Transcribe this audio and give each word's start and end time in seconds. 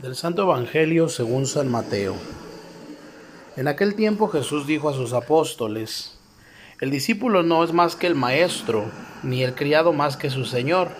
Del 0.00 0.14
Santo 0.14 0.42
Evangelio 0.42 1.08
según 1.08 1.44
San 1.44 1.68
Mateo. 1.68 2.14
En 3.56 3.66
aquel 3.66 3.96
tiempo 3.96 4.28
Jesús 4.28 4.64
dijo 4.64 4.88
a 4.88 4.94
sus 4.94 5.12
apóstoles, 5.12 6.16
El 6.80 6.92
discípulo 6.92 7.42
no 7.42 7.64
es 7.64 7.72
más 7.72 7.96
que 7.96 8.06
el 8.06 8.14
maestro, 8.14 8.84
ni 9.24 9.42
el 9.42 9.56
criado 9.56 9.92
más 9.92 10.16
que 10.16 10.30
su 10.30 10.44
señor. 10.44 10.90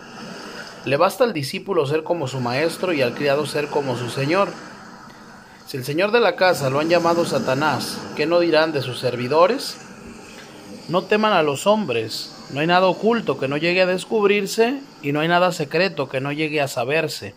Le 0.84 0.96
basta 0.96 1.22
al 1.22 1.32
discípulo 1.32 1.86
ser 1.86 2.02
como 2.02 2.26
su 2.26 2.40
maestro 2.40 2.92
y 2.92 3.00
al 3.00 3.14
criado 3.14 3.46
ser 3.46 3.68
como 3.68 3.96
su 3.96 4.10
señor. 4.10 4.48
Si 5.68 5.76
el 5.76 5.84
señor 5.84 6.10
de 6.10 6.18
la 6.18 6.34
casa 6.34 6.68
lo 6.68 6.80
han 6.80 6.88
llamado 6.88 7.24
Satanás, 7.24 8.00
¿qué 8.16 8.26
no 8.26 8.40
dirán 8.40 8.72
de 8.72 8.82
sus 8.82 8.98
servidores? 8.98 9.76
No 10.88 11.02
teman 11.02 11.34
a 11.34 11.44
los 11.44 11.68
hombres, 11.68 12.34
no 12.50 12.58
hay 12.58 12.66
nada 12.66 12.88
oculto 12.88 13.38
que 13.38 13.46
no 13.46 13.58
llegue 13.58 13.82
a 13.82 13.86
descubrirse 13.86 14.80
y 15.02 15.12
no 15.12 15.20
hay 15.20 15.28
nada 15.28 15.52
secreto 15.52 16.08
que 16.08 16.20
no 16.20 16.32
llegue 16.32 16.60
a 16.60 16.66
saberse. 16.66 17.36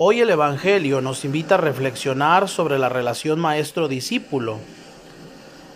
Hoy 0.00 0.20
el 0.20 0.30
Evangelio 0.30 1.00
nos 1.00 1.24
invita 1.24 1.56
a 1.56 1.58
reflexionar 1.58 2.48
sobre 2.48 2.78
la 2.78 2.88
relación 2.88 3.40
maestro-discípulo. 3.40 4.58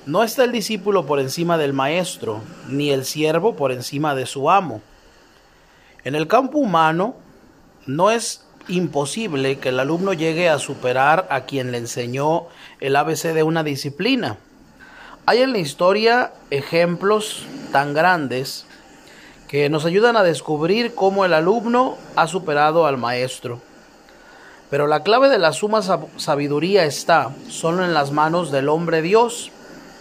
No 0.06 0.22
está 0.22 0.44
el 0.44 0.52
discípulo 0.52 1.06
por 1.06 1.18
encima 1.18 1.58
del 1.58 1.72
maestro, 1.72 2.40
ni 2.68 2.90
el 2.90 3.04
siervo 3.04 3.56
por 3.56 3.72
encima 3.72 4.14
de 4.14 4.26
su 4.26 4.48
amo. 4.48 4.80
En 6.04 6.14
el 6.14 6.28
campo 6.28 6.58
humano, 6.58 7.16
no 7.86 8.12
es 8.12 8.46
imposible 8.68 9.58
que 9.58 9.70
el 9.70 9.80
alumno 9.80 10.12
llegue 10.12 10.48
a 10.48 10.60
superar 10.60 11.26
a 11.28 11.40
quien 11.40 11.72
le 11.72 11.78
enseñó 11.78 12.46
el 12.78 12.94
ABC 12.94 13.34
de 13.34 13.42
una 13.42 13.64
disciplina. 13.64 14.38
Hay 15.26 15.42
en 15.42 15.50
la 15.50 15.58
historia 15.58 16.32
ejemplos 16.50 17.44
tan 17.72 17.92
grandes 17.92 18.66
que 19.48 19.68
nos 19.68 19.84
ayudan 19.84 20.16
a 20.16 20.22
descubrir 20.22 20.94
cómo 20.94 21.24
el 21.24 21.34
alumno 21.34 21.98
ha 22.14 22.28
superado 22.28 22.86
al 22.86 22.98
maestro. 22.98 23.60
Pero 24.72 24.86
la 24.86 25.02
clave 25.02 25.28
de 25.28 25.36
la 25.36 25.52
suma 25.52 25.82
sabiduría 26.16 26.86
está 26.86 27.34
solo 27.50 27.84
en 27.84 27.92
las 27.92 28.10
manos 28.10 28.50
del 28.50 28.70
hombre 28.70 29.02
Dios, 29.02 29.50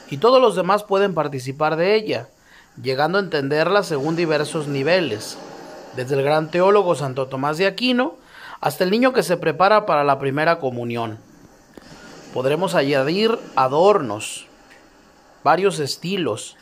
y 0.09 0.16
todos 0.16 0.41
los 0.41 0.55
demás 0.55 0.83
pueden 0.83 1.13
participar 1.13 1.75
de 1.75 1.94
ella, 1.94 2.30
llegando 2.81 3.17
a 3.17 3.22
entenderla 3.22 3.83
según 3.83 4.16
diversos 4.16 4.69
niveles, 4.69 5.38
desde 5.97 6.16
el 6.16 6.23
gran 6.23 6.51
teólogo 6.51 6.96
Santo 6.96 7.28
Tomás 7.28 7.57
de 7.57 7.68
Aquino 7.68 8.16
hasta 8.62 8.85
el 8.85 8.91
niño 8.91 9.12
que 9.12 9.23
se 9.23 9.35
prepara 9.35 9.85
para 9.85 10.06
la 10.06 10.19
primera 10.19 10.57
comunión. 10.59 11.17
Podremos 12.34 12.73
añadir 12.73 13.38
adornos, 13.57 14.47
varios 15.44 15.79
estilos, 15.79 16.56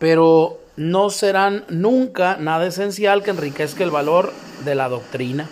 pero 0.00 0.58
no 0.74 1.10
serán 1.10 1.64
nunca 1.68 2.38
nada 2.40 2.66
esencial 2.66 3.22
que 3.22 3.30
enriquezca 3.30 3.84
el 3.84 3.92
valor 3.92 4.32
de 4.64 4.74
la 4.74 4.88
doctrina. 4.88 5.48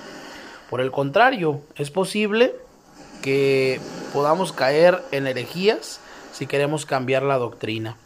Por 0.74 0.80
el 0.80 0.90
contrario, 0.90 1.60
es 1.76 1.92
posible 1.92 2.52
que 3.22 3.80
podamos 4.12 4.52
caer 4.52 5.04
en 5.12 5.28
herejías 5.28 6.00
si 6.32 6.48
queremos 6.48 6.84
cambiar 6.84 7.22
la 7.22 7.38
doctrina. 7.38 7.96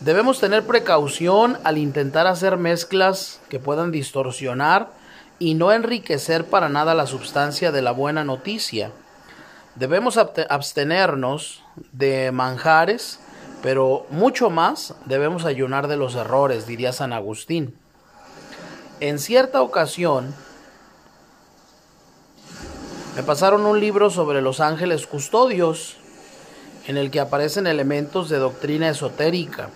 Debemos 0.00 0.40
tener 0.40 0.66
precaución 0.66 1.56
al 1.62 1.78
intentar 1.78 2.26
hacer 2.26 2.56
mezclas 2.56 3.40
que 3.48 3.60
puedan 3.60 3.92
distorsionar 3.92 4.88
y 5.38 5.54
no 5.54 5.70
enriquecer 5.70 6.46
para 6.46 6.68
nada 6.68 6.96
la 6.96 7.06
sustancia 7.06 7.70
de 7.70 7.82
la 7.82 7.92
buena 7.92 8.24
noticia. 8.24 8.90
Debemos 9.76 10.16
abstenernos 10.16 11.62
de 11.92 12.32
manjares, 12.32 13.20
pero 13.62 14.04
mucho 14.10 14.50
más 14.50 14.96
debemos 15.04 15.44
ayunar 15.44 15.86
de 15.86 15.96
los 15.96 16.16
errores, 16.16 16.66
diría 16.66 16.92
San 16.92 17.12
Agustín. 17.12 17.76
En 18.98 19.20
cierta 19.20 19.62
ocasión, 19.62 20.34
me 23.20 23.26
pasaron 23.26 23.66
un 23.66 23.78
libro 23.78 24.08
sobre 24.08 24.40
los 24.40 24.60
ángeles 24.60 25.06
custodios, 25.06 25.96
en 26.86 26.96
el 26.96 27.10
que 27.10 27.20
aparecen 27.20 27.66
elementos 27.66 28.30
de 28.30 28.38
doctrina 28.38 28.88
esotérica 28.88 29.68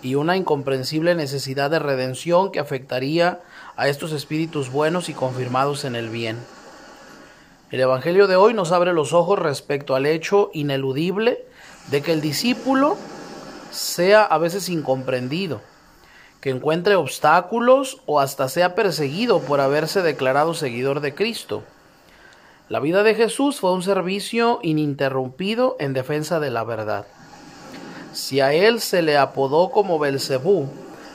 y 0.00 0.14
una 0.14 0.34
incomprensible 0.34 1.14
necesidad 1.14 1.70
de 1.70 1.80
redención 1.80 2.50
que 2.50 2.60
afectaría 2.60 3.42
a 3.76 3.88
estos 3.88 4.10
espíritus 4.12 4.72
buenos 4.72 5.10
y 5.10 5.12
confirmados 5.12 5.84
en 5.84 5.96
el 5.96 6.08
bien. 6.08 6.38
El 7.70 7.80
Evangelio 7.80 8.26
de 8.26 8.36
hoy 8.36 8.54
nos 8.54 8.72
abre 8.72 8.94
los 8.94 9.12
ojos 9.12 9.38
respecto 9.38 9.94
al 9.94 10.06
hecho 10.06 10.50
ineludible 10.54 11.44
de 11.90 12.00
que 12.00 12.12
el 12.12 12.22
discípulo 12.22 12.96
sea 13.70 14.22
a 14.22 14.38
veces 14.38 14.70
incomprendido, 14.70 15.60
que 16.40 16.48
encuentre 16.48 16.96
obstáculos 16.96 18.00
o 18.06 18.18
hasta 18.18 18.48
sea 18.48 18.74
perseguido 18.74 19.40
por 19.40 19.60
haberse 19.60 20.00
declarado 20.00 20.54
seguidor 20.54 21.00
de 21.00 21.14
Cristo. 21.14 21.64
La 22.70 22.80
vida 22.80 23.02
de 23.02 23.14
Jesús 23.14 23.60
fue 23.60 23.74
un 23.74 23.82
servicio 23.82 24.58
ininterrumpido 24.62 25.76
en 25.78 25.92
defensa 25.92 26.40
de 26.40 26.50
la 26.50 26.64
verdad. 26.64 27.06
Si 28.14 28.40
a 28.40 28.54
él 28.54 28.80
se 28.80 29.02
le 29.02 29.18
apodó 29.18 29.70
como 29.70 29.98
Belcebú, 29.98 30.70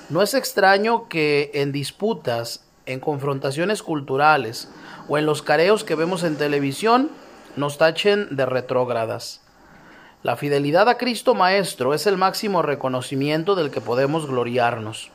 no 0.09 0.22
es 0.22 0.36
extraño 0.36 1.09
que 1.09 1.50
en 1.56 1.72
disputas, 1.72 2.64
en 2.86 3.00
confrontaciones 3.00 3.82
culturales 3.82 4.70
o 5.08 5.18
en 5.18 5.26
los 5.26 5.42
careos 5.42 5.84
que 5.84 5.96
vemos 5.96 6.24
en 6.24 6.38
televisión 6.38 7.09
nos 7.56 7.80
tachen 7.80 8.36
de 8.36 8.46
retrógradas. 8.46 9.42
La 10.22 10.36
fidelidad 10.36 10.88
a 10.88 11.00
Cristo 11.00 11.34
Maestro 11.34 11.96
es 11.96 12.06
el 12.06 12.18
máximo 12.18 12.62
reconocimiento 12.62 13.56
del 13.56 13.72
que 13.72 13.82
podemos 13.82 14.28
gloriarnos. 14.28 15.09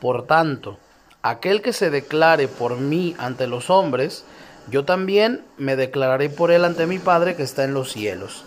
Por 0.00 0.26
tanto, 0.26 0.78
aquel 1.20 1.60
que 1.60 1.74
se 1.74 1.90
declare 1.90 2.48
por 2.48 2.78
mí 2.78 3.14
ante 3.18 3.46
los 3.46 3.68
hombres, 3.68 4.24
yo 4.70 4.84
también 4.84 5.44
me 5.58 5.76
declararé 5.76 6.30
por 6.30 6.50
él 6.50 6.64
ante 6.64 6.86
mi 6.86 6.98
Padre 6.98 7.36
que 7.36 7.42
está 7.42 7.64
en 7.64 7.74
los 7.74 7.92
cielos. 7.92 8.44